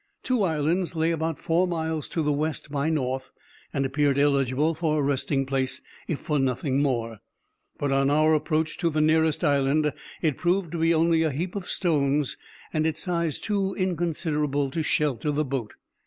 [0.23, 3.29] Two islands lay about four miles to the west by north,
[3.71, 7.19] and appeared eligible for a resting place, if for nothing more;
[7.77, 9.93] but on our approach to the nearest island,
[10.23, 12.35] it proved to be only a heap of stones,
[12.73, 15.75] and its size too inconsiderable to shelter the boat.